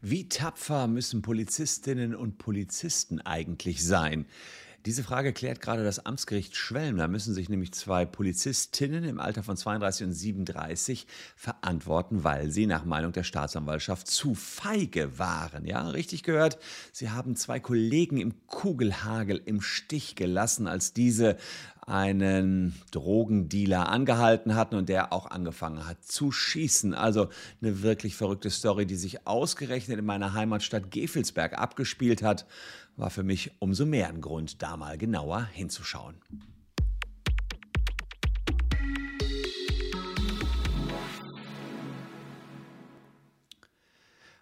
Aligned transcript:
Wie 0.00 0.28
tapfer 0.28 0.86
müssen 0.86 1.22
Polizistinnen 1.22 2.14
und 2.14 2.38
Polizisten 2.38 3.20
eigentlich 3.20 3.84
sein? 3.84 4.26
Diese 4.86 5.02
Frage 5.02 5.32
klärt 5.32 5.60
gerade 5.60 5.82
das 5.82 6.06
Amtsgericht 6.06 6.54
Schwelm. 6.54 6.96
Da 6.96 7.08
müssen 7.08 7.34
sich 7.34 7.48
nämlich 7.48 7.72
zwei 7.72 8.06
Polizistinnen 8.06 9.02
im 9.02 9.18
Alter 9.18 9.42
von 9.42 9.56
32 9.56 10.06
und 10.06 10.12
37 10.12 11.08
verantworten, 11.34 12.22
weil 12.22 12.52
sie 12.52 12.66
nach 12.66 12.84
Meinung 12.84 13.10
der 13.10 13.24
Staatsanwaltschaft 13.24 14.06
zu 14.06 14.36
feige 14.36 15.18
waren. 15.18 15.66
Ja, 15.66 15.88
richtig 15.88 16.22
gehört. 16.22 16.58
Sie 16.92 17.10
haben 17.10 17.34
zwei 17.34 17.58
Kollegen 17.58 18.18
im 18.18 18.46
Kugelhagel 18.46 19.42
im 19.44 19.60
Stich 19.60 20.14
gelassen, 20.14 20.68
als 20.68 20.92
diese 20.92 21.36
einen 21.86 22.74
Drogendealer 22.90 23.88
angehalten 23.88 24.56
hatten 24.56 24.74
und 24.74 24.88
der 24.88 25.12
auch 25.12 25.30
angefangen 25.30 25.86
hat 25.86 26.04
zu 26.04 26.32
schießen. 26.32 26.94
Also 26.94 27.28
eine 27.62 27.82
wirklich 27.82 28.16
verrückte 28.16 28.50
Story, 28.50 28.86
die 28.86 28.96
sich 28.96 29.26
ausgerechnet 29.26 29.98
in 29.98 30.04
meiner 30.04 30.34
Heimatstadt 30.34 30.90
Gefelsberg 30.90 31.56
abgespielt 31.56 32.22
hat, 32.22 32.44
war 32.96 33.10
für 33.10 33.22
mich 33.22 33.52
umso 33.60 33.86
mehr 33.86 34.08
ein 34.08 34.20
Grund, 34.20 34.62
da 34.62 34.76
mal 34.76 34.98
genauer 34.98 35.44
hinzuschauen. 35.52 36.16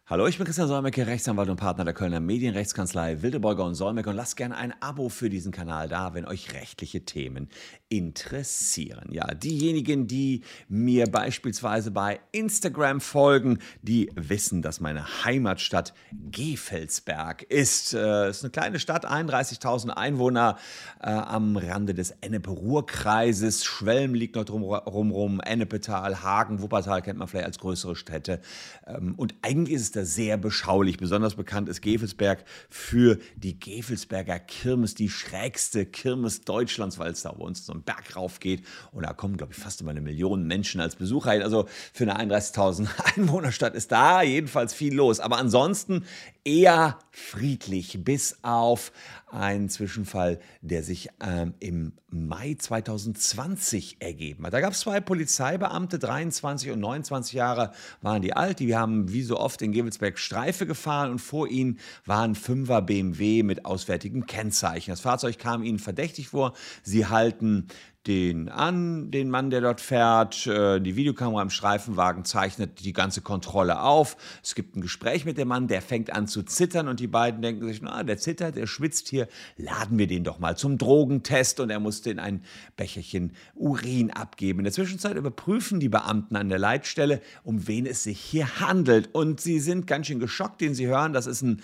Hallo, 0.06 0.26
ich 0.26 0.36
bin 0.36 0.44
Christian 0.44 0.68
Solmecke, 0.68 1.06
Rechtsanwalt 1.06 1.48
und 1.48 1.56
Partner 1.56 1.86
der 1.86 1.94
Kölner 1.94 2.20
Medienrechtskanzlei 2.20 3.22
Wildeborger 3.22 3.64
und 3.64 3.74
Solmecke 3.74 4.10
und 4.10 4.16
lasst 4.16 4.36
gerne 4.36 4.54
ein 4.54 4.74
Abo 4.82 5.08
für 5.08 5.30
diesen 5.30 5.50
Kanal 5.50 5.88
da, 5.88 6.12
wenn 6.12 6.26
euch 6.26 6.52
rechtliche 6.52 7.06
Themen 7.06 7.48
interessieren. 7.88 9.08
Ja, 9.12 9.32
diejenigen, 9.32 10.06
die 10.06 10.42
mir 10.68 11.06
beispielsweise 11.06 11.90
bei 11.90 12.20
Instagram 12.32 13.00
folgen, 13.00 13.60
die 13.80 14.10
wissen, 14.14 14.60
dass 14.60 14.78
meine 14.78 15.24
Heimatstadt 15.24 15.94
Gefelsberg 16.12 17.42
ist. 17.44 17.94
Äh, 17.94 18.28
ist 18.28 18.44
eine 18.44 18.50
kleine 18.50 18.80
Stadt, 18.80 19.06
31.000 19.10 19.88
Einwohner 19.88 20.58
äh, 21.00 21.08
am 21.08 21.56
Rande 21.56 21.94
des 21.94 22.10
Ennepe-Ruhr-Kreises. 22.20 23.64
Schwelm 23.64 24.12
liegt 24.12 24.36
noch 24.36 24.44
drumherum, 24.44 25.40
Ennepetal, 25.40 26.22
Hagen, 26.22 26.60
Wuppertal 26.60 27.00
kennt 27.00 27.18
man 27.18 27.26
vielleicht 27.26 27.46
als 27.46 27.58
größere 27.58 27.96
Städte. 27.96 28.42
Ähm, 28.86 29.14
und 29.16 29.34
eigentlich 29.40 29.76
ist 29.76 29.82
es 29.82 29.93
da 29.96 30.04
sehr 30.04 30.36
beschaulich. 30.36 30.96
Besonders 30.96 31.34
bekannt 31.34 31.68
ist 31.68 31.82
Gefelsberg 31.82 32.44
für 32.68 33.18
die 33.36 33.58
Gefelsberger 33.58 34.38
Kirmes, 34.38 34.94
die 34.94 35.08
schrägste 35.08 35.86
Kirmes 35.86 36.42
Deutschlands, 36.42 36.98
weil 36.98 37.12
es 37.12 37.22
da 37.22 37.32
bei 37.32 37.44
uns 37.44 37.64
so 37.66 37.72
einen 37.72 37.82
Berg 37.82 38.16
rauf 38.16 38.40
geht. 38.40 38.64
Und 38.92 39.04
da 39.04 39.12
kommen, 39.12 39.36
glaube 39.36 39.52
ich, 39.52 39.58
fast 39.58 39.80
immer 39.80 39.90
eine 39.90 40.00
Million 40.00 40.46
Menschen 40.46 40.80
als 40.80 40.96
Besucher. 40.96 41.30
Also 41.30 41.68
für 41.92 42.04
eine 42.04 42.34
31.000 42.34 42.88
Einwohnerstadt 43.16 43.74
ist 43.74 43.92
da 43.92 44.22
jedenfalls 44.22 44.74
viel 44.74 44.94
los. 44.94 45.20
Aber 45.20 45.38
ansonsten 45.38 46.04
eher 46.44 46.98
friedlich, 47.10 48.04
bis 48.04 48.38
auf 48.42 48.92
einen 49.30 49.68
Zwischenfall, 49.68 50.38
der 50.60 50.82
sich 50.82 51.08
ähm, 51.20 51.54
im 51.58 51.92
Mai 52.10 52.54
2020 52.58 53.96
ergeben 54.00 54.44
hat. 54.46 54.52
Da 54.52 54.60
gab 54.60 54.72
es 54.72 54.80
zwei 54.80 55.00
Polizeibeamte, 55.00 55.98
23 55.98 56.70
und 56.70 56.80
29 56.80 57.32
Jahre 57.32 57.72
waren 58.02 58.22
die 58.22 58.34
alt. 58.34 58.60
Die 58.60 58.76
haben 58.76 59.12
wie 59.12 59.22
so 59.22 59.38
oft 59.38 59.62
in 59.62 59.72
Gevelsberg 59.72 60.18
Streife 60.18 60.66
gefahren 60.66 61.10
und 61.10 61.18
vor 61.18 61.48
ihnen 61.48 61.78
war 62.04 62.22
ein 62.22 62.34
Fünfer 62.34 62.82
BMW 62.82 63.42
mit 63.42 63.64
auswärtigem 63.64 64.26
Kennzeichen. 64.26 64.90
Das 64.90 65.00
Fahrzeug 65.00 65.38
kam 65.38 65.62
ihnen 65.62 65.78
verdächtig 65.78 66.28
vor. 66.28 66.52
Sie 66.82 67.06
halten 67.06 67.68
den 68.06 68.50
an, 68.50 69.10
den 69.10 69.30
Mann, 69.30 69.50
der 69.50 69.60
dort 69.60 69.80
fährt. 69.80 70.46
Äh, 70.46 70.80
die 70.80 70.96
Videokamera 70.96 71.42
im 71.42 71.50
Streifenwagen 71.50 72.24
zeichnet 72.24 72.84
die 72.84 72.92
ganze 72.92 73.22
Kontrolle 73.22 73.80
auf. 73.80 74.16
Es 74.42 74.54
gibt 74.54 74.76
ein 74.76 74.82
Gespräch 74.82 75.24
mit 75.24 75.38
dem 75.38 75.48
Mann, 75.48 75.68
der 75.68 75.80
fängt 75.80 76.12
an 76.12 76.26
zu 76.26 76.42
zittern 76.42 76.88
und 76.88 77.00
die 77.00 77.06
beiden 77.06 77.40
denken 77.40 77.66
sich, 77.66 77.80
na, 77.80 78.02
der 78.02 78.18
zittert, 78.18 78.56
der 78.56 78.66
schwitzt 78.66 79.08
hier, 79.08 79.28
laden 79.56 79.98
wir 79.98 80.06
den 80.06 80.24
doch 80.24 80.38
mal 80.38 80.56
zum 80.56 80.76
Drogentest 80.76 81.60
und 81.60 81.70
er 81.70 81.80
musste 81.80 82.10
in 82.10 82.18
ein 82.18 82.42
Becherchen 82.76 83.32
Urin 83.54 84.10
abgeben. 84.10 84.60
In 84.60 84.64
der 84.64 84.72
Zwischenzeit 84.72 85.16
überprüfen 85.16 85.80
die 85.80 85.88
Beamten 85.88 86.36
an 86.36 86.48
der 86.48 86.58
Leitstelle, 86.58 87.22
um 87.42 87.66
wen 87.66 87.86
es 87.86 88.02
sich 88.02 88.20
hier 88.20 88.60
handelt 88.60 89.14
und 89.14 89.40
sie 89.40 89.60
sind 89.60 89.86
ganz 89.86 90.08
schön 90.08 90.20
geschockt, 90.20 90.60
den 90.60 90.74
sie 90.74 90.86
hören, 90.86 91.12
das 91.12 91.26
ist 91.26 91.42
ein 91.42 91.62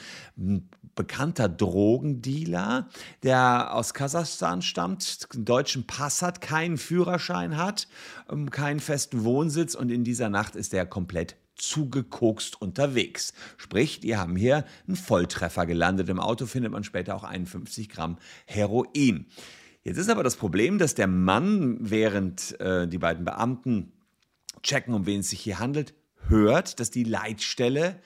bekannter 0.94 1.48
Drogendealer, 1.48 2.88
der 3.22 3.74
aus 3.74 3.94
Kasachstan 3.94 4.60
stammt, 4.60 5.28
einen 5.32 5.44
deutschen 5.46 5.86
Pass 5.86 6.20
hat, 6.20 6.29
keinen 6.38 6.78
Führerschein 6.78 7.56
hat, 7.56 7.88
ähm, 8.30 8.50
keinen 8.50 8.80
festen 8.80 9.24
Wohnsitz 9.24 9.74
und 9.74 9.90
in 9.90 10.04
dieser 10.04 10.28
Nacht 10.28 10.54
ist 10.54 10.72
er 10.72 10.86
komplett 10.86 11.36
zugekokst 11.56 12.60
unterwegs. 12.60 13.34
Sprich, 13.56 14.00
die 14.00 14.16
haben 14.16 14.36
hier 14.36 14.64
einen 14.86 14.96
Volltreffer 14.96 15.66
gelandet. 15.66 16.08
Im 16.08 16.20
Auto 16.20 16.46
findet 16.46 16.72
man 16.72 16.84
später 16.84 17.14
auch 17.14 17.24
51 17.24 17.88
Gramm 17.88 18.18
Heroin. 18.46 19.26
Jetzt 19.82 19.98
ist 19.98 20.10
aber 20.10 20.22
das 20.22 20.36
Problem, 20.36 20.78
dass 20.78 20.94
der 20.94 21.06
Mann, 21.06 21.78
während 21.80 22.58
äh, 22.60 22.86
die 22.86 22.98
beiden 22.98 23.24
Beamten 23.24 23.92
checken, 24.62 24.94
um 24.94 25.06
wen 25.06 25.20
es 25.20 25.30
sich 25.30 25.40
hier 25.40 25.58
handelt, 25.58 25.94
hört, 26.28 26.80
dass 26.80 26.90
die 26.90 27.04
Leitstelle 27.04 28.00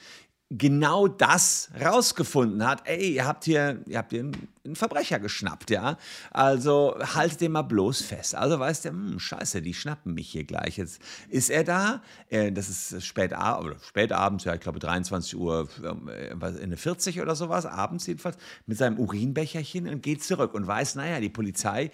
genau 0.51 1.09
das 1.09 1.71
rausgefunden 1.83 2.67
hat. 2.67 2.83
Ey, 2.87 3.15
ihr 3.15 3.27
habt 3.27 3.45
hier, 3.45 3.83
ihr 3.87 3.99
habt 3.99 4.13
hier 4.13 4.21
einen 4.21 4.77
Verbrecher 4.77 5.19
geschnappt, 5.19 5.71
ja. 5.71 5.97
Also 6.31 6.97
haltet 7.15 7.41
den 7.41 7.53
mal 7.53 7.63
bloß 7.63 8.03
fest. 8.03 8.35
Also 8.35 8.59
weiß 8.59 8.83
der, 8.83 8.93
hm, 8.93 9.19
scheiße, 9.19 9.63
die 9.63 9.75
schnappen 9.75 10.15
mich 10.15 10.31
hier 10.31 10.45
gleich. 10.45 10.77
Jetzt 10.77 11.01
ist 11.29 11.51
er 11.51 11.65
da, 11.65 12.03
äh, 12.29 12.53
das 12.53 12.69
ist 12.69 13.05
spät, 13.05 13.33
oder 13.33 13.77
spät 13.83 14.13
abends, 14.13 14.45
ja, 14.45 14.55
ich 14.55 14.61
glaube 14.61 14.79
23 14.79 15.37
Uhr, 15.37 15.69
äh, 15.83 16.63
in 16.63 16.77
40 16.77 17.21
oder 17.21 17.35
sowas, 17.35 17.67
abends 17.67 18.07
jedenfalls, 18.07 18.37
mit 18.67 18.79
seinem 18.79 18.99
Urinbecherchen 18.99 19.89
und 19.89 20.03
geht 20.03 20.23
zurück 20.23 20.55
und 20.55 20.67
weiß, 20.67 20.95
naja, 20.97 21.21
die 21.21 21.31
Polizei, 21.31 21.91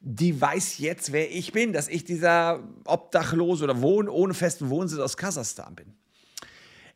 die 0.00 0.40
weiß 0.40 0.78
jetzt, 0.78 1.12
wer 1.12 1.30
ich 1.30 1.52
bin, 1.52 1.72
dass 1.72 1.86
ich 1.86 2.04
dieser 2.04 2.60
Obdachlose 2.84 3.64
oder 3.64 3.82
Wohn 3.82 4.08
ohne 4.08 4.34
festen 4.34 4.70
Wohnsitz 4.70 4.98
aus 4.98 5.16
Kasachstan 5.16 5.74
bin. 5.74 5.94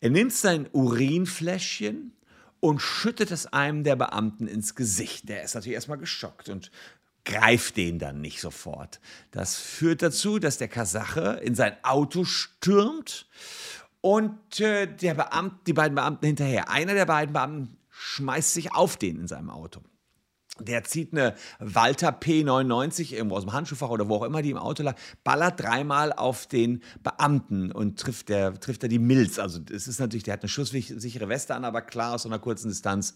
Er 0.05 0.11
nimmt 0.11 0.35
sein 0.35 0.69
Urinfläschchen 0.71 2.13
und 2.61 2.83
schüttet 2.83 3.31
es 3.31 3.47
einem 3.47 3.85
der 3.85 3.97
Beamten 3.97 4.47
ins 4.47 4.75
Gesicht. 4.75 5.31
Der 5.31 5.43
ist 5.43 5.55
natürlich 5.55 5.77
erstmal 5.77 5.97
geschockt 5.97 6.51
und 6.51 6.71
greift 7.25 7.79
den 7.79 7.99
dann 7.99 8.21
nicht 8.21 8.43
sofort. 8.43 9.01
Das 9.31 9.57
führt 9.57 10.03
dazu, 10.03 10.39
dass 10.39 10.59
der 10.59 10.69
Kasache 10.69 11.41
in 11.43 11.55
sein 11.55 11.83
Auto 11.83 12.25
stürmt 12.25 13.27
und 14.03 14.61
äh, 14.61 14.95
der 14.95 15.15
Beamte, 15.15 15.57
die 15.67 15.73
beiden 15.73 15.95
Beamten 15.95 16.27
hinterher. 16.27 16.69
Einer 16.69 16.93
der 16.93 17.07
beiden 17.07 17.33
Beamten 17.33 17.79
schmeißt 17.89 18.53
sich 18.53 18.75
auf 18.75 18.99
den 18.99 19.21
in 19.21 19.27
seinem 19.27 19.49
Auto. 19.49 19.81
Der 20.61 20.85
zieht 20.85 21.13
eine 21.13 21.35
Walter 21.59 22.11
P99 22.11 23.13
irgendwo 23.13 23.35
aus 23.35 23.43
dem 23.43 23.53
Handschuhfach 23.53 23.89
oder 23.89 24.09
wo 24.09 24.17
auch 24.17 24.23
immer 24.23 24.41
die 24.41 24.51
im 24.51 24.57
Auto 24.57 24.85
lag, 24.85 24.95
ballert 25.25 25.61
dreimal 25.61 26.13
auf 26.13 26.47
den 26.47 26.81
Beamten 27.03 27.73
und 27.73 27.99
trifft 27.99 28.29
der 28.29 28.55
trifft 28.61 28.85
er 28.85 28.89
die 28.89 29.01
Milz. 29.01 29.41
Also 29.41 29.59
es 29.73 29.89
ist 29.89 29.99
natürlich, 29.99 30.23
der 30.23 30.35
hat 30.35 30.43
eine 30.43 30.49
schusssichere 30.49 31.29
Weste 31.29 31.57
an, 31.57 31.65
aber 31.65 31.83
klar 31.83 32.15
aus 32.15 32.23
so 32.23 32.29
einer 32.29 32.39
kurzen 32.39 32.69
Distanz 32.69 33.15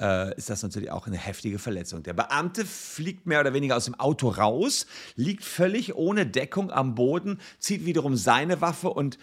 äh, 0.00 0.36
ist 0.36 0.50
das 0.50 0.64
natürlich 0.64 0.90
auch 0.90 1.06
eine 1.06 1.16
heftige 1.16 1.60
Verletzung. 1.60 2.02
Der 2.02 2.12
Beamte 2.12 2.66
fliegt 2.66 3.24
mehr 3.24 3.38
oder 3.38 3.54
weniger 3.54 3.76
aus 3.76 3.84
dem 3.84 3.94
Auto 3.94 4.28
raus, 4.28 4.86
liegt 5.14 5.44
völlig 5.44 5.94
ohne 5.94 6.26
Deckung 6.26 6.72
am 6.72 6.96
Boden, 6.96 7.38
zieht 7.60 7.86
wiederum 7.86 8.16
seine 8.16 8.60
Waffe 8.60 8.90
und 8.90 9.16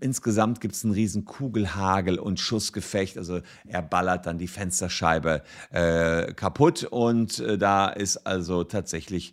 insgesamt 0.00 0.60
gibt 0.60 0.74
es 0.74 0.84
einen 0.84 0.92
riesen 0.92 1.24
Kugelhagel 1.24 2.18
und 2.18 2.40
Schussgefecht. 2.40 3.16
Also 3.16 3.40
er 3.66 3.80
ballert 3.80 4.26
dann 4.26 4.36
die 4.36 4.48
Fensterscheibe 4.48 5.42
äh, 5.70 6.34
kaputt 6.34 6.84
und 6.84 7.05
und 7.06 7.38
äh, 7.38 7.58
da 7.58 7.88
ist 7.88 8.18
also 8.26 8.64
tatsächlich 8.64 9.32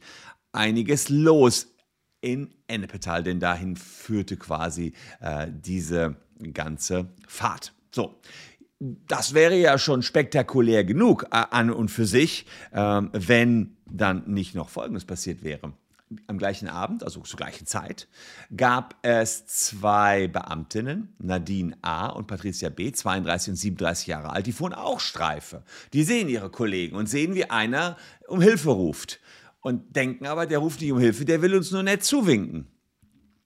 einiges 0.51 1.09
los 1.09 1.67
in 2.21 2.53
Ennepetal, 2.67 3.23
denn 3.23 3.39
dahin 3.39 3.75
führte 3.75 4.37
quasi 4.37 4.93
äh, 5.19 5.47
diese 5.51 6.15
ganze 6.53 7.09
Fahrt. 7.27 7.73
So, 7.91 8.19
das 8.79 9.33
wäre 9.33 9.55
ja 9.55 9.77
schon 9.77 10.01
spektakulär 10.01 10.83
genug 10.83 11.23
äh, 11.31 11.43
an 11.49 11.69
und 11.69 11.89
für 11.89 12.05
sich, 12.05 12.45
äh, 12.71 13.01
wenn 13.11 13.77
dann 13.85 14.23
nicht 14.27 14.55
noch 14.55 14.69
Folgendes 14.69 15.05
passiert 15.05 15.43
wäre 15.43 15.73
am 16.27 16.37
gleichen 16.37 16.67
Abend, 16.67 17.03
also 17.03 17.21
zur 17.21 17.37
gleichen 17.37 17.65
Zeit, 17.65 18.07
gab 18.55 18.95
es 19.01 19.45
zwei 19.45 20.27
Beamtinnen, 20.27 21.15
Nadine 21.19 21.77
A. 21.81 22.07
und 22.07 22.27
Patricia 22.27 22.69
B., 22.69 22.91
32 22.91 23.51
und 23.51 23.55
37 23.55 24.07
Jahre 24.07 24.31
alt, 24.31 24.47
die 24.47 24.51
fuhren 24.51 24.73
auch 24.73 24.99
Streife. 24.99 25.63
Die 25.93 26.03
sehen 26.03 26.29
ihre 26.29 26.49
Kollegen 26.49 26.95
und 26.95 27.07
sehen, 27.07 27.35
wie 27.35 27.49
einer 27.49 27.97
um 28.27 28.41
Hilfe 28.41 28.71
ruft. 28.71 29.19
Und 29.61 29.95
denken 29.95 30.25
aber, 30.25 30.45
der 30.45 30.59
ruft 30.59 30.81
nicht 30.81 30.91
um 30.91 30.99
Hilfe, 30.99 31.25
der 31.25 31.41
will 31.41 31.55
uns 31.55 31.71
nur 31.71 31.83
nett 31.83 32.03
zuwinken. 32.03 32.67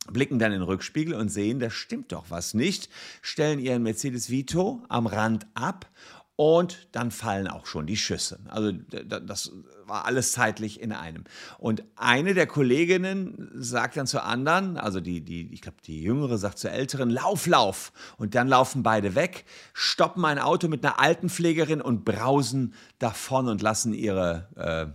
Blicken 0.10 0.40
dann 0.40 0.54
in 0.54 0.60
den 0.60 0.68
Rückspiegel 0.68 1.14
und 1.14 1.30
sehen, 1.30 1.60
da 1.60 1.70
stimmt 1.70 2.12
doch 2.12 2.26
was 2.30 2.54
nicht, 2.54 2.90
stellen 3.22 3.60
ihren 3.60 3.84
Mercedes 3.84 4.30
Vito 4.30 4.82
am 4.88 5.06
Rand 5.06 5.46
ab 5.54 5.90
und 6.38 6.88
dann 6.92 7.10
fallen 7.10 7.48
auch 7.48 7.66
schon 7.66 7.88
die 7.88 7.98
Schüsse. 7.98 8.40
Also 8.48 8.72
das 8.72 9.52
war 9.88 10.06
alles 10.06 10.34
zeitlich 10.34 10.80
in 10.80 10.92
einem. 10.92 11.24
Und 11.58 11.84
eine 11.96 12.36
der 12.36 12.46
Kolleginnen 12.46 13.50
sagt 13.56 13.98
dann 13.98 14.06
zur 14.06 14.24
anderen, 14.24 14.78
also 14.78 15.00
die, 15.00 15.22
die 15.22 15.52
ich 15.52 15.62
glaube, 15.62 15.78
die 15.84 16.04
Jüngere 16.04 16.38
sagt 16.38 16.60
zur 16.60 16.70
Älteren, 16.70 17.10
lauf, 17.10 17.48
lauf. 17.48 17.92
Und 18.18 18.36
dann 18.36 18.48
laufen 18.48 18.84
beide 18.84 19.16
weg, 19.16 19.46
stoppen 19.74 20.26
ein 20.26 20.38
Auto 20.38 20.68
mit 20.68 20.86
einer 20.86 21.00
Altenpflegerin 21.00 21.82
und 21.82 22.06
brausen 22.06 22.76
davon 23.00 23.48
und 23.48 23.64
lassen 23.64 23.94
ihre, 23.94 24.48
äh, 24.56 24.86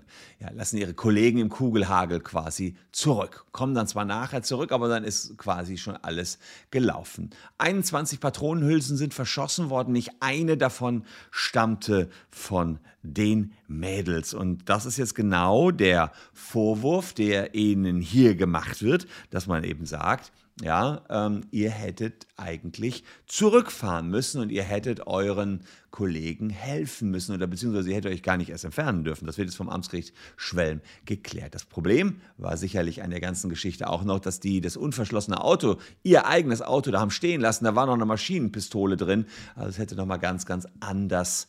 ja, 0.42 0.50
lassen 0.50 0.76
ihre 0.76 0.92
Kollegen 0.92 1.38
im 1.38 1.48
Kugelhagel 1.50 2.18
quasi 2.18 2.74
zurück. 2.90 3.44
Kommen 3.52 3.74
dann 3.74 3.86
zwar 3.86 4.04
nachher 4.04 4.42
zurück, 4.42 4.72
aber 4.72 4.88
dann 4.88 5.04
ist 5.04 5.38
quasi 5.38 5.78
schon 5.78 5.96
alles 5.96 6.40
gelaufen. 6.72 7.30
21 7.58 8.18
Patronenhülsen 8.18 8.96
sind 8.96 9.14
verschossen 9.14 9.70
worden, 9.70 9.92
nicht 9.92 10.10
eine 10.18 10.56
davon 10.56 11.04
stammte 11.30 12.10
von 12.30 12.80
den 13.04 13.52
Mädels. 13.68 14.34
Und 14.34 14.68
das 14.68 14.84
ist 14.84 14.96
jetzt 14.96 15.14
genau 15.14 15.70
der 15.70 16.10
Vorwurf, 16.32 17.12
der 17.12 17.54
ihnen 17.54 18.00
hier 18.00 18.34
gemacht 18.34 18.82
wird, 18.82 19.06
dass 19.30 19.46
man 19.46 19.62
eben 19.62 19.86
sagt, 19.86 20.32
ja, 20.60 21.02
ähm, 21.08 21.42
ihr 21.50 21.70
hättet 21.70 22.26
eigentlich 22.36 23.04
zurückfahren 23.26 24.08
müssen 24.08 24.40
und 24.40 24.50
ihr 24.50 24.62
hättet 24.62 25.06
euren 25.06 25.62
Kollegen 25.90 26.50
helfen 26.50 27.10
müssen 27.10 27.34
oder 27.34 27.46
beziehungsweise 27.46 27.90
ihr 27.90 27.96
hättet 27.96 28.12
euch 28.12 28.22
gar 28.22 28.36
nicht 28.36 28.50
erst 28.50 28.64
entfernen 28.64 29.02
dürfen. 29.02 29.26
Das 29.26 29.38
wird 29.38 29.48
jetzt 29.48 29.56
vom 29.56 29.70
Amtsgericht 29.70 30.14
Schwelm 30.36 30.80
geklärt. 31.06 31.54
Das 31.54 31.64
Problem 31.64 32.20
war 32.36 32.56
sicherlich 32.56 33.02
an 33.02 33.10
der 33.10 33.20
ganzen 33.20 33.48
Geschichte 33.48 33.88
auch 33.88 34.04
noch, 34.04 34.20
dass 34.20 34.40
die 34.40 34.60
das 34.60 34.76
unverschlossene 34.76 35.42
Auto, 35.42 35.78
ihr 36.02 36.26
eigenes 36.26 36.60
Auto, 36.60 36.90
da 36.90 37.00
haben 37.00 37.10
stehen 37.10 37.40
lassen. 37.40 37.64
Da 37.64 37.74
war 37.74 37.86
noch 37.86 37.94
eine 37.94 38.06
Maschinenpistole 38.06 38.96
drin. 38.96 39.26
Also 39.54 39.70
es 39.70 39.78
hätte 39.78 39.96
noch 39.96 40.06
mal 40.06 40.18
ganz, 40.18 40.44
ganz 40.44 40.66
anders 40.80 41.48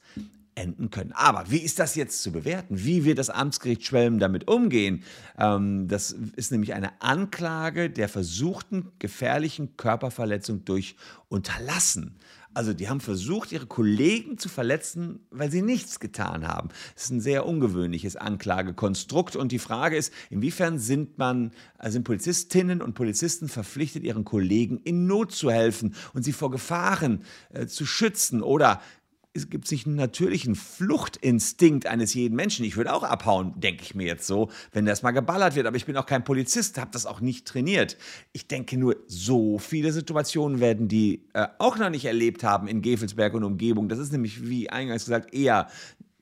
enden 0.55 0.89
können. 0.89 1.11
Aber 1.13 1.45
wie 1.49 1.59
ist 1.59 1.79
das 1.79 1.95
jetzt 1.95 2.21
zu 2.21 2.31
bewerten? 2.31 2.83
Wie 2.83 3.05
wird 3.05 3.17
das 3.17 3.29
Amtsgericht 3.29 3.85
Schwelm 3.85 4.19
damit 4.19 4.47
umgehen? 4.47 5.03
Ähm, 5.37 5.87
das 5.87 6.11
ist 6.11 6.51
nämlich 6.51 6.73
eine 6.73 7.01
Anklage 7.01 7.89
der 7.89 8.09
versuchten 8.09 8.91
gefährlichen 8.99 9.77
Körperverletzung 9.77 10.65
durch 10.65 10.95
Unterlassen. 11.29 12.17
Also 12.53 12.73
die 12.73 12.87
haben 12.87 12.99
versucht, 12.99 13.51
ihre 13.51 13.65
Kollegen 13.65 14.37
zu 14.37 14.47
verletzen, 14.47 15.25
weil 15.31 15.49
sie 15.49 15.61
nichts 15.61 15.99
getan 15.99 16.47
haben. 16.47 16.69
Das 16.93 17.05
ist 17.05 17.09
ein 17.09 17.21
sehr 17.21 17.47
ungewöhnliches 17.47 18.15
Anklagekonstrukt. 18.15 19.35
Und 19.35 19.51
die 19.51 19.59
Frage 19.59 19.97
ist, 19.97 20.13
inwiefern 20.29 20.77
sind 20.77 21.17
man, 21.17 21.51
also 21.77 21.93
sind 21.93 22.03
Polizistinnen 22.03 22.81
und 22.81 22.93
Polizisten 22.93 23.49
verpflichtet, 23.49 24.03
ihren 24.03 24.23
Kollegen 24.23 24.79
in 24.83 25.07
Not 25.07 25.31
zu 25.31 25.49
helfen 25.49 25.95
und 26.13 26.23
sie 26.23 26.33
vor 26.33 26.51
Gefahren 26.51 27.23
äh, 27.53 27.65
zu 27.65 27.85
schützen? 27.85 28.43
Oder 28.43 28.81
es 29.35 29.49
gibt 29.49 29.67
sich 29.67 29.87
einen 29.87 29.95
natürlichen 29.95 30.53
Fluchtinstinkt 30.55 31.87
eines 31.87 32.13
jeden 32.13 32.35
Menschen. 32.35 32.65
Ich 32.65 32.77
würde 32.77 32.93
auch 32.93 33.03
abhauen, 33.03 33.59
denke 33.59 33.81
ich 33.81 33.95
mir 33.95 34.05
jetzt 34.05 34.27
so, 34.27 34.49
wenn 34.71 34.85
das 34.85 35.01
mal 35.01 35.11
geballert 35.11 35.55
wird. 35.55 35.65
Aber 35.65 35.75
ich 35.75 35.85
bin 35.85 35.97
auch 35.97 36.05
kein 36.05 36.23
Polizist, 36.23 36.77
habe 36.77 36.91
das 36.91 37.07
auch 37.07 37.19
nicht 37.19 37.47
trainiert. 37.47 37.97
Ich 38.31 38.47
denke 38.47 38.77
nur, 38.77 38.95
so 39.07 39.57
viele 39.57 39.91
Situationen 39.91 40.59
werden 40.59 40.87
die 40.87 41.25
äh, 41.33 41.47
auch 41.57 41.77
noch 41.77 41.89
nicht 41.89 42.05
erlebt 42.05 42.43
haben 42.43 42.67
in 42.67 42.83
Gefelsberg 42.83 43.33
und 43.33 43.43
Umgebung. 43.43 43.89
Das 43.89 43.97
ist 43.97 44.11
nämlich, 44.11 44.47
wie 44.47 44.69
eingangs 44.69 45.05
gesagt, 45.05 45.33
eher 45.33 45.67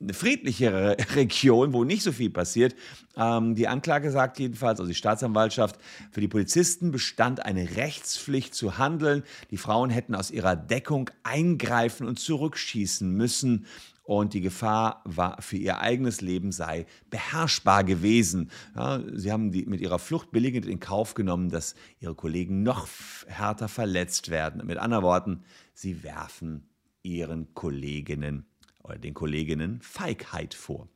eine 0.01 0.13
friedlichere 0.13 0.97
Region, 1.15 1.73
wo 1.73 1.83
nicht 1.83 2.03
so 2.03 2.11
viel 2.11 2.29
passiert. 2.29 2.75
Ähm, 3.15 3.55
die 3.55 3.67
Anklage 3.67 4.11
sagt 4.11 4.39
jedenfalls, 4.39 4.79
also 4.79 4.89
die 4.89 4.95
Staatsanwaltschaft, 4.95 5.77
für 6.11 6.21
die 6.21 6.27
Polizisten 6.27 6.91
bestand 6.91 7.45
eine 7.45 7.75
Rechtspflicht 7.75 8.55
zu 8.55 8.77
handeln. 8.77 9.23
Die 9.51 9.57
Frauen 9.57 9.89
hätten 9.89 10.15
aus 10.15 10.31
ihrer 10.31 10.55
Deckung 10.55 11.09
eingreifen 11.23 12.07
und 12.07 12.19
zurückschießen 12.19 13.09
müssen. 13.09 13.65
Und 14.03 14.33
die 14.33 14.41
Gefahr 14.41 15.01
war 15.05 15.41
für 15.41 15.57
ihr 15.57 15.79
eigenes 15.79 16.21
Leben 16.21 16.51
sei 16.51 16.85
beherrschbar 17.09 17.83
gewesen. 17.83 18.49
Ja, 18.75 18.99
sie 19.13 19.31
haben 19.31 19.51
die, 19.51 19.65
mit 19.65 19.79
ihrer 19.79 19.99
Flucht 19.99 20.31
billigend 20.31 20.65
in 20.65 20.79
Kauf 20.79 21.13
genommen, 21.13 21.49
dass 21.49 21.75
ihre 21.99 22.15
Kollegen 22.15 22.63
noch 22.63 22.87
härter 23.27 23.67
verletzt 23.67 24.29
werden. 24.29 24.65
Mit 24.65 24.79
anderen 24.79 25.03
Worten, 25.03 25.43
sie 25.73 26.03
werfen 26.03 26.67
ihren 27.03 27.53
Kolleginnen 27.53 28.50
oder 28.83 28.97
den 28.97 29.13
Kolleginnen 29.13 29.81
Feigheit 29.81 30.53
vor. 30.53 30.87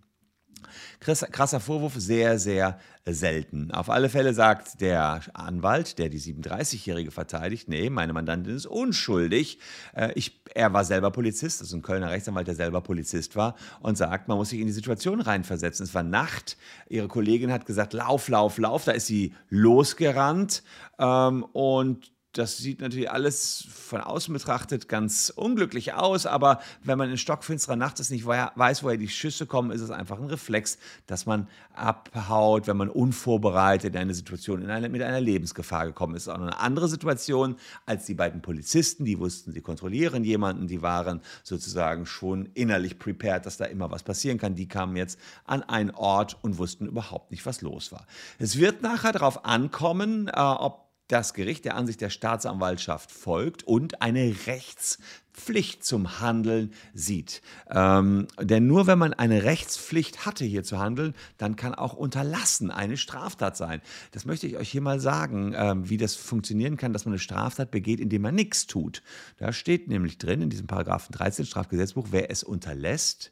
Krasser 1.00 1.60
Vorwurf, 1.60 1.94
sehr, 1.96 2.40
sehr 2.40 2.80
selten. 3.06 3.72
Auf 3.72 3.90
alle 3.90 4.10
Fälle 4.10 4.34
sagt 4.34 4.82
der 4.82 5.22
Anwalt, 5.34 6.00
der 6.00 6.10
die 6.10 6.20
37-Jährige 6.20 7.12
verteidigt, 7.12 7.68
nee, 7.68 7.90
meine 7.90 8.14
Mandantin 8.14 8.56
ist 8.56 8.66
unschuldig. 8.66 9.60
Äh, 9.94 10.12
ich, 10.16 10.42
er 10.54 10.74
war 10.74 10.84
selber 10.84 11.12
Polizist, 11.12 11.62
das 11.62 11.68
ist 11.68 11.74
ein 11.74 11.82
Kölner 11.82 12.10
Rechtsanwalt, 12.10 12.48
der 12.48 12.56
selber 12.56 12.82
Polizist 12.82 13.36
war 13.36 13.56
und 13.82 13.98
sagt, 13.98 14.28
man 14.28 14.38
muss 14.38 14.50
sich 14.50 14.60
in 14.60 14.68
die 14.68 14.74
Situation 14.74 15.22
reinversetzen. 15.22 15.86
Es 15.86 15.94
war 15.94 16.04
Nacht, 16.04 16.58
ihre 16.90 17.08
Kollegin 17.08 17.52
hat 17.52 17.66
gesagt, 17.66 17.94
lauf, 17.94 18.28
lauf, 18.28 18.58
lauf, 18.58 18.86
da 18.86 18.94
ist 18.94 19.06
sie 19.08 19.34
losgerannt 19.50 20.64
ähm, 20.98 21.44
und 21.54 22.12
das 22.38 22.58
sieht 22.58 22.82
natürlich 22.82 23.10
alles 23.10 23.66
von 23.70 24.02
außen 24.02 24.34
betrachtet 24.34 24.90
ganz 24.90 25.32
unglücklich 25.36 25.94
aus, 25.94 26.26
aber 26.26 26.60
wenn 26.84 26.98
man 26.98 27.10
in 27.10 27.18
stockfinsterer 27.18 27.76
Nacht 27.76 28.00
ist, 28.00 28.12
nicht 28.12 28.26
weiß, 28.26 28.84
woher 28.84 28.98
die 28.98 29.08
Schüsse 29.08 29.46
kommen, 29.46 29.72
ist 29.72 29.82
es 29.82 29.90
einfach 29.90 30.20
ein 30.20 30.28
Reflex, 30.28 30.78
dass 31.08 31.26
man 31.26 31.48
abhaut, 31.74 32.68
wenn 32.68 32.78
man 32.78 32.90
unvorbereitet 32.90 33.96
in 33.96 34.02
eine 34.02 34.14
Situation 34.14 34.62
in 34.62 34.70
eine, 34.70 34.90
mit 34.90 35.02
einer 35.02 35.22
Lebensgefahr 35.22 35.86
gekommen 35.88 36.16
ist. 36.16 36.24
ist 36.24 36.30
auch 36.30 36.36
eine 36.36 36.60
andere 36.60 36.88
Situation 36.88 37.56
als 37.86 38.06
die 38.06 38.14
beiden 38.14 38.42
Polizisten, 38.42 39.06
die 39.06 39.20
wussten, 39.20 39.52
sie 39.52 39.62
kontrollieren 39.62 40.24
jemanden, 40.24 40.68
die 40.68 40.82
waren 40.82 41.22
sozusagen 41.44 42.06
schon 42.06 42.50
innerlich 42.54 43.00
prepared, 43.00 43.46
dass 43.46 43.58
da 43.58 43.66
immer 43.66 43.92
was 43.92 44.04
passieren 44.04 44.38
kann. 44.38 44.56
Die 44.56 44.68
kamen 44.68 44.96
jetzt 44.96 45.20
an 45.46 45.64
einen 45.64 45.92
Ort 45.92 46.38
und 46.42 46.58
wussten 46.58 46.86
überhaupt 46.86 47.32
nicht, 47.32 47.46
was 47.46 47.62
los 47.62 47.92
war. 47.92 48.06
Es 48.40 48.58
wird 48.58 48.82
nachher 48.82 49.14
darauf 49.14 49.46
ankommen, 49.46 50.28
äh, 50.28 50.40
ob 50.40 50.85
das 51.08 51.34
Gericht 51.34 51.66
der 51.66 51.76
Ansicht 51.76 52.02
der 52.02 52.10
Staatsanwaltschaft 52.10 53.12
folgt 53.12 53.64
und 53.64 54.02
eine 54.02 54.36
Rechtspflicht 54.48 55.84
zum 55.84 56.20
Handeln 56.20 56.74
sieht. 56.94 57.42
Ähm, 57.70 58.28
denn 58.42 58.66
nur 58.66 58.88
wenn 58.88 58.98
man 58.98 59.14
eine 59.14 59.44
Rechtspflicht 59.44 60.26
hatte, 60.26 60.46
hier 60.46 60.64
zu 60.64 60.80
handeln, 60.80 61.14
dann 61.38 61.56
kann 61.56 61.76
auch 61.76 61.94
Unterlassen 61.94 62.72
eine 62.72 62.98
Straftat 62.98 63.56
sein. 63.56 63.82
Das 64.12 64.26
möchte 64.26 64.48
ich 64.48 64.58
euch 64.58 64.70
hier 64.70 64.82
mal 64.82 65.00
sagen, 65.00 65.54
ähm, 65.56 65.90
wie 65.90 65.98
das 65.98 66.16
funktionieren 66.16 66.78
kann, 66.78 66.94
dass 66.94 67.06
man 67.06 67.14
eine 67.14 67.20
Straftat 67.20 67.70
begeht, 67.70 68.00
indem 68.00 68.24
man 68.24 68.36
nichts 68.36 68.66
tut. 68.66 69.04
Da 69.38 69.54
steht 69.54 69.88
nämlich 69.88 70.18
drin 70.18 70.42
in 70.42 70.50
diesem 70.50 70.68
Paragraphen 70.68 71.14
13 71.14 71.46
Strafgesetzbuch, 71.46 72.08
wer 72.10 72.32
es 72.32 72.44
unterlässt, 72.44 73.32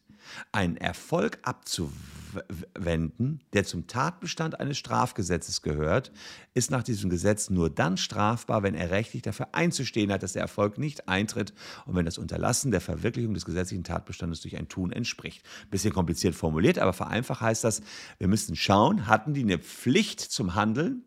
einen 0.52 0.78
Erfolg 0.78 1.40
abzuwenden, 1.44 3.42
der 3.54 3.64
zum 3.64 3.88
Tatbestand 3.88 4.60
eines 4.60 4.78
Strafgesetzes 4.78 5.62
gehört, 5.62 6.12
ist 6.54 6.72
nach 6.72 6.84
diesem 6.84 7.10
Gesetz 7.10 7.50
nur 7.50 7.70
dann 7.70 7.98
strafbar, 7.98 8.64
wenn 8.64 8.76
er 8.76 8.92
rechtlich 8.92 9.22
dafür 9.22 9.50
einzustehen 9.54 10.12
hat, 10.12 10.24
dass 10.24 10.34
der 10.34 10.42
Erfolg 10.42 10.78
nicht 10.78 11.08
eintritt 11.08 11.54
und 11.86 11.96
wenn 11.96 12.06
das 12.06 12.18
Unterlassen 12.18 12.72
der 12.72 12.82
Verwirklichung 12.82 13.34
des 13.34 13.46
gesetzlichen 13.46 13.84
Tatbestandes 13.84 14.42
durch 14.42 14.58
ein 14.58 14.70
Tun 14.70 14.92
entspricht. 14.92 15.46
Bisschen 15.70 15.94
kompliziert 15.94 16.36
formuliert, 16.36 16.80
aber 16.80 16.94
vereinfacht 16.94 17.42
heißt 17.42 17.64
das, 17.64 17.82
wir 18.18 18.28
müssen 18.28 18.56
schauen, 18.56 19.08
hatten 19.08 19.34
die 19.34 19.44
eine 19.44 19.60
Pflicht 19.60 20.20
zum 20.20 20.56
Handeln? 20.56 21.04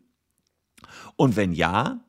Und 1.15 1.35
wenn 1.35 1.53
ja, 1.53 2.03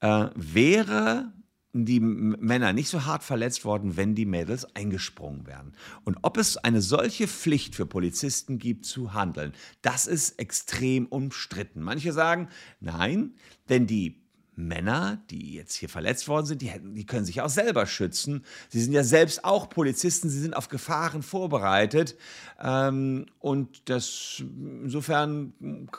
äh, 0.00 0.28
wäre 0.34 1.32
die 1.72 2.00
Männer 2.00 2.72
nicht 2.72 2.88
so 2.88 3.06
hart 3.06 3.24
verletzt 3.24 3.64
worden, 3.64 3.96
wenn 3.96 4.14
die 4.14 4.26
Mädels 4.26 4.64
eingesprungen 4.76 5.46
wären. 5.46 5.74
Und 6.04 6.18
ob 6.22 6.36
es 6.36 6.58
eine 6.58 6.82
solche 6.82 7.26
Pflicht 7.26 7.74
für 7.74 7.86
Polizisten 7.86 8.58
gibt, 8.58 8.84
zu 8.84 9.14
handeln, 9.14 9.52
das 9.80 10.06
ist 10.06 10.38
extrem 10.38 11.06
umstritten. 11.06 11.80
Manche 11.80 12.12
sagen, 12.12 12.48
nein, 12.80 13.34
denn 13.70 13.86
die 13.86 14.21
Männer, 14.54 15.22
die 15.30 15.54
jetzt 15.54 15.74
hier 15.74 15.88
verletzt 15.88 16.28
worden 16.28 16.44
sind, 16.44 16.60
die, 16.60 16.66
hätten, 16.66 16.94
die 16.94 17.06
können 17.06 17.24
sich 17.24 17.40
auch 17.40 17.48
selber 17.48 17.86
schützen. 17.86 18.44
Sie 18.68 18.82
sind 18.82 18.92
ja 18.92 19.02
selbst 19.02 19.46
auch 19.46 19.70
Polizisten, 19.70 20.28
sie 20.28 20.40
sind 20.40 20.54
auf 20.54 20.68
Gefahren 20.68 21.22
vorbereitet. 21.22 22.16
Ähm, 22.60 23.26
und 23.38 23.88
das, 23.88 24.42
insofern 24.82 25.54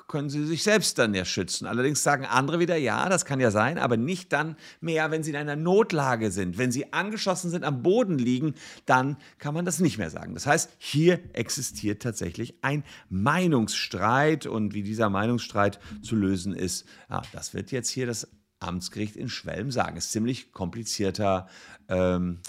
können 0.08 0.30
sie 0.30 0.46
sich 0.46 0.62
selbst 0.62 1.00
dann 1.00 1.16
ja 1.16 1.26
schützen. 1.26 1.66
Allerdings 1.66 2.04
sagen 2.04 2.26
andere 2.26 2.60
wieder, 2.60 2.76
ja, 2.76 3.10
das 3.10 3.26
kann 3.26 3.40
ja 3.40 3.50
sein, 3.50 3.80
aber 3.80 3.98
nicht 3.98 4.32
dann 4.32 4.56
mehr, 4.82 5.10
wenn 5.10 5.24
sie 5.24 5.32
in 5.32 5.38
einer 5.38 5.56
Notlage 5.56 6.30
sind. 6.30 6.60
Wenn 6.60 6.72
sie 6.72 6.94
angeschossen 6.94 7.50
sind, 7.50 7.64
am 7.64 7.82
Boden 7.82 8.20
liegen, 8.20 8.54
dann 8.86 9.18
kann 9.40 9.56
man 9.56 9.66
das 9.66 9.80
nicht 9.80 9.98
mehr 9.98 10.12
sagen. 10.12 10.36
Das 10.36 10.46
heißt, 10.46 10.70
hier 10.78 11.20
existiert 11.34 12.04
tatsächlich 12.04 12.54
ein 12.62 12.84
Meinungsstreit 13.10 14.46
und 14.46 14.76
wie 14.76 14.84
dieser 14.84 15.10
Meinungsstreit 15.10 15.80
zu 16.04 16.16
lösen 16.16 16.56
ist, 16.56 16.86
ja, 17.10 17.24
das 17.32 17.56
wird 17.56 17.72
jetzt 17.72 17.90
hier 17.90 18.06
das 18.06 18.28
Amtsgericht 18.64 19.16
in 19.16 19.30
Schwelm 19.30 19.72
sagen. 19.72 19.98
Ist 19.98 20.12
ziemlich 20.12 20.52
komplizierter 20.52 21.48
äh, 21.88 21.94
ähm, 21.94 22.40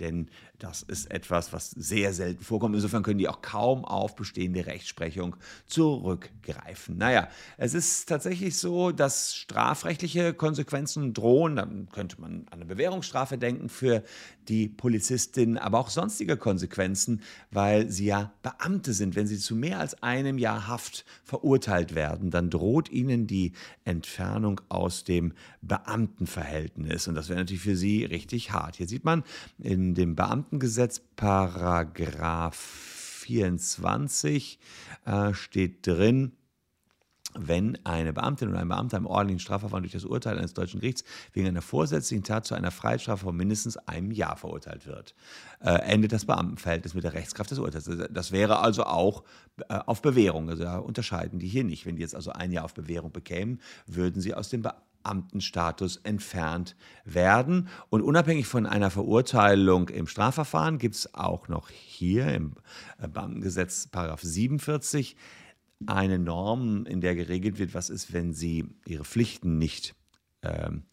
denn 0.00 0.28
das 0.58 0.82
ist 0.82 1.10
etwas, 1.10 1.52
was 1.52 1.70
sehr 1.72 2.14
selten 2.14 2.42
vorkommt. 2.42 2.74
Insofern 2.74 3.02
können 3.02 3.18
die 3.18 3.28
auch 3.28 3.42
kaum 3.42 3.84
auf 3.84 4.14
bestehende 4.14 4.64
Rechtsprechung 4.64 5.36
zurückgreifen. 5.66 6.96
Naja, 6.96 7.28
es 7.58 7.74
ist 7.74 8.08
tatsächlich 8.08 8.56
so, 8.56 8.92
dass 8.92 9.34
strafrechtliche 9.34 10.32
Konsequenzen 10.32 11.12
drohen. 11.12 11.56
Dann 11.56 11.88
könnte 11.92 12.20
man 12.20 12.46
an 12.50 12.60
eine 12.60 12.66
Bewährungsstrafe 12.66 13.36
denken 13.36 13.68
für 13.68 14.04
die 14.48 14.68
Polizistin, 14.68 15.58
aber 15.58 15.80
auch 15.80 15.90
sonstige 15.90 16.36
Konsequenzen, 16.36 17.22
weil 17.50 17.90
sie 17.90 18.06
ja 18.06 18.32
Beamte 18.42 18.92
sind. 18.92 19.16
Wenn 19.16 19.26
sie 19.26 19.38
zu 19.38 19.56
mehr 19.56 19.80
als 19.80 20.02
einem 20.02 20.38
Jahr 20.38 20.68
Haft 20.68 21.04
verurteilt 21.24 21.94
werden, 21.94 22.30
dann 22.30 22.50
droht 22.50 22.90
ihnen 22.90 23.26
die 23.26 23.52
Entfernung 23.84 24.60
aus 24.68 25.04
dem 25.04 25.23
Beamtenverhältnis. 25.62 27.08
Und 27.08 27.14
das 27.14 27.28
wäre 27.28 27.38
natürlich 27.38 27.62
für 27.62 27.76
sie 27.76 28.04
richtig 28.04 28.52
hart. 28.52 28.76
Hier 28.76 28.88
sieht 28.88 29.04
man 29.04 29.24
in 29.58 29.94
dem 29.94 30.16
Beamtengesetz 30.16 31.00
Paragraph 31.16 32.56
24 33.24 34.58
äh, 35.06 35.32
steht 35.32 35.86
drin, 35.86 36.32
wenn 37.36 37.78
eine 37.84 38.12
Beamtin 38.12 38.48
oder 38.48 38.60
ein 38.60 38.68
Beamter 38.68 38.96
im 38.96 39.06
ordentlichen 39.06 39.40
Strafverfahren 39.40 39.82
durch 39.82 39.92
das 39.92 40.04
Urteil 40.04 40.38
eines 40.38 40.54
deutschen 40.54 40.80
Gerichts 40.80 41.04
wegen 41.32 41.48
einer 41.48 41.62
vorsätzlichen 41.62 42.22
Tat 42.22 42.46
zu 42.46 42.54
einer 42.54 42.70
Freiheitsstrafe 42.70 43.24
von 43.24 43.36
mindestens 43.36 43.76
einem 43.76 44.12
Jahr 44.12 44.36
verurteilt 44.36 44.86
wird, 44.86 45.14
äh, 45.60 45.72
endet 45.72 46.12
das 46.12 46.26
Beamtenverhältnis 46.26 46.94
mit 46.94 47.02
der 47.02 47.14
Rechtskraft 47.14 47.50
des 47.50 47.58
Urteils. 47.58 47.90
Das 48.10 48.30
wäre 48.30 48.60
also 48.60 48.84
auch 48.84 49.24
äh, 49.68 49.74
auf 49.74 50.00
Bewährung. 50.00 50.48
Also 50.48 50.62
da 50.62 50.78
unterscheiden 50.78 51.38
die 51.38 51.48
hier 51.48 51.64
nicht. 51.64 51.86
Wenn 51.86 51.96
die 51.96 52.02
jetzt 52.02 52.14
also 52.14 52.30
ein 52.30 52.52
Jahr 52.52 52.64
auf 52.64 52.74
Bewährung 52.74 53.10
bekämen, 53.10 53.60
würden 53.86 54.20
sie 54.20 54.34
aus 54.34 54.48
dem 54.48 54.62
Beamtenstatus 55.04 55.98
entfernt 55.98 56.76
werden. 57.04 57.68
Und 57.90 58.02
unabhängig 58.02 58.46
von 58.46 58.66
einer 58.66 58.90
Verurteilung 58.90 59.88
im 59.88 60.06
Strafverfahren 60.06 60.78
gibt 60.78 60.94
es 60.96 61.14
auch 61.14 61.48
noch 61.48 61.70
hier 61.70 62.28
im 62.28 62.54
äh, 62.98 63.08
Beamtengesetz 63.08 63.86
Paragraph 63.86 64.22
47 64.22 65.16
eine 65.86 66.18
Norm, 66.18 66.86
in 66.86 67.00
der 67.00 67.14
geregelt 67.14 67.58
wird, 67.58 67.74
was 67.74 67.90
ist, 67.90 68.12
wenn 68.12 68.32
sie 68.32 68.64
ihre 68.86 69.04
Pflichten 69.04 69.58
nicht 69.58 69.94
ähm, 70.42 70.84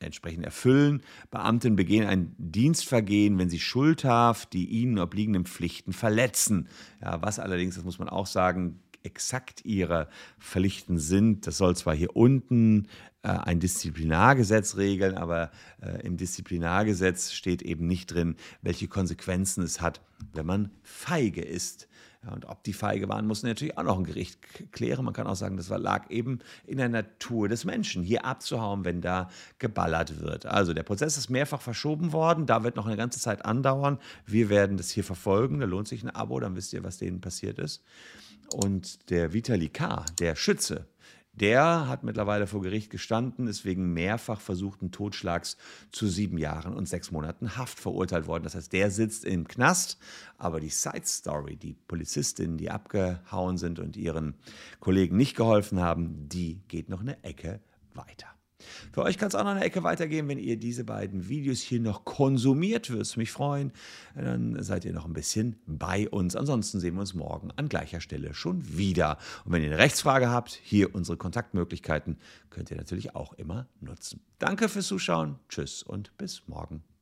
entsprechend 0.00 0.44
erfüllen. 0.44 1.02
Beamten 1.30 1.76
begehen 1.76 2.06
ein 2.06 2.34
Dienstvergehen, 2.38 3.38
wenn 3.38 3.48
sie 3.48 3.60
schuldhaft 3.60 4.52
die 4.52 4.66
ihnen 4.68 4.98
obliegenden 4.98 5.46
Pflichten 5.46 5.92
verletzen. 5.92 6.68
Ja, 7.00 7.22
was 7.22 7.38
allerdings, 7.38 7.76
das 7.76 7.84
muss 7.84 7.98
man 7.98 8.08
auch 8.08 8.26
sagen, 8.26 8.80
exakt 9.06 9.64
ihre 9.64 10.08
Pflichten 10.38 10.98
sind. 10.98 11.46
Das 11.46 11.56
soll 11.56 11.74
zwar 11.76 11.94
hier 11.94 12.14
unten 12.14 12.88
äh, 13.22 13.28
ein 13.28 13.60
Disziplinargesetz 13.60 14.76
regeln, 14.76 15.16
aber 15.16 15.50
äh, 15.80 16.06
im 16.06 16.16
Disziplinargesetz 16.16 17.32
steht 17.32 17.62
eben 17.62 17.86
nicht 17.86 18.12
drin, 18.12 18.36
welche 18.60 18.88
Konsequenzen 18.88 19.64
es 19.64 19.80
hat, 19.80 20.02
wenn 20.34 20.46
man 20.46 20.70
feige 20.82 21.42
ist. 21.42 21.88
Ja, 22.26 22.32
und 22.32 22.46
ob 22.46 22.62
die 22.64 22.72
feige 22.72 23.08
waren, 23.08 23.26
muss 23.26 23.42
natürlich 23.42 23.78
auch 23.78 23.84
noch 23.84 23.98
ein 23.98 24.04
Gericht 24.04 24.38
klären. 24.72 25.04
Man 25.04 25.14
kann 25.14 25.26
auch 25.26 25.36
sagen, 25.36 25.56
das 25.56 25.68
lag 25.68 26.10
eben 26.10 26.40
in 26.66 26.78
der 26.78 26.88
Natur 26.88 27.48
des 27.48 27.64
Menschen, 27.64 28.02
hier 28.02 28.24
abzuhauen, 28.24 28.84
wenn 28.84 29.00
da 29.00 29.30
geballert 29.58 30.20
wird. 30.20 30.46
Also 30.46 30.74
der 30.74 30.82
Prozess 30.82 31.16
ist 31.16 31.30
mehrfach 31.30 31.60
verschoben 31.60 32.12
worden. 32.12 32.46
Da 32.46 32.64
wird 32.64 32.76
noch 32.76 32.86
eine 32.86 32.96
ganze 32.96 33.20
Zeit 33.20 33.44
andauern. 33.44 33.98
Wir 34.26 34.48
werden 34.48 34.76
das 34.76 34.90
hier 34.90 35.04
verfolgen. 35.04 35.60
Da 35.60 35.66
lohnt 35.66 35.88
sich 35.88 36.02
ein 36.02 36.10
Abo, 36.10 36.40
dann 36.40 36.56
wisst 36.56 36.72
ihr, 36.72 36.82
was 36.82 36.98
denen 36.98 37.20
passiert 37.20 37.58
ist. 37.58 37.84
Und 38.52 39.10
der 39.10 39.32
Vitali 39.32 39.68
K., 39.68 40.04
der 40.18 40.36
Schütze, 40.36 40.86
der 41.36 41.88
hat 41.88 42.02
mittlerweile 42.02 42.46
vor 42.46 42.62
Gericht 42.62 42.90
gestanden, 42.90 43.46
ist 43.46 43.64
wegen 43.64 43.92
mehrfach 43.92 44.40
versuchten 44.40 44.90
Totschlags 44.90 45.56
zu 45.92 46.06
sieben 46.08 46.38
Jahren 46.38 46.74
und 46.74 46.88
sechs 46.88 47.10
Monaten 47.10 47.56
Haft 47.56 47.78
verurteilt 47.78 48.26
worden. 48.26 48.44
Das 48.44 48.54
heißt, 48.54 48.72
der 48.72 48.90
sitzt 48.90 49.24
im 49.24 49.46
Knast, 49.46 49.98
aber 50.38 50.60
die 50.60 50.70
Side 50.70 51.06
Story, 51.06 51.56
die 51.56 51.74
Polizistinnen, 51.74 52.56
die 52.56 52.70
abgehauen 52.70 53.58
sind 53.58 53.78
und 53.78 53.96
ihren 53.96 54.34
Kollegen 54.80 55.16
nicht 55.16 55.36
geholfen 55.36 55.80
haben, 55.80 56.28
die 56.28 56.60
geht 56.68 56.88
noch 56.88 57.00
eine 57.00 57.22
Ecke 57.22 57.60
weiter. 57.94 58.35
Für 58.92 59.02
euch 59.02 59.18
kann 59.18 59.28
es 59.28 59.34
auch 59.34 59.44
noch 59.44 59.50
eine 59.50 59.64
Ecke 59.64 59.82
weitergehen, 59.82 60.28
wenn 60.28 60.38
ihr 60.38 60.56
diese 60.56 60.84
beiden 60.84 61.28
Videos 61.28 61.60
hier 61.60 61.80
noch 61.80 62.04
konsumiert. 62.04 62.88
Würde 62.90 63.02
es 63.02 63.16
mich 63.16 63.30
freuen. 63.30 63.72
Dann 64.14 64.62
seid 64.62 64.84
ihr 64.84 64.92
noch 64.92 65.04
ein 65.04 65.12
bisschen 65.12 65.56
bei 65.66 66.08
uns. 66.08 66.36
Ansonsten 66.36 66.80
sehen 66.80 66.94
wir 66.94 67.00
uns 67.00 67.14
morgen 67.14 67.50
an 67.56 67.68
gleicher 67.68 68.00
Stelle 68.00 68.34
schon 68.34 68.76
wieder. 68.76 69.18
Und 69.44 69.52
wenn 69.52 69.62
ihr 69.62 69.70
eine 69.70 69.78
Rechtsfrage 69.78 70.30
habt, 70.30 70.58
hier 70.62 70.94
unsere 70.94 71.16
Kontaktmöglichkeiten 71.16 72.18
könnt 72.50 72.70
ihr 72.70 72.76
natürlich 72.76 73.14
auch 73.14 73.32
immer 73.34 73.68
nutzen. 73.80 74.20
Danke 74.38 74.68
fürs 74.68 74.86
Zuschauen. 74.86 75.38
Tschüss 75.48 75.82
und 75.82 76.16
bis 76.16 76.48
morgen. 76.48 76.95